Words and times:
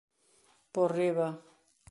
Por 0.73 0.89
riba. 0.97 1.29